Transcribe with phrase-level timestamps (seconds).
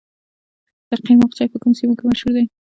[1.05, 2.45] قیماق چای په کومو سیمو کې مشهور دی؟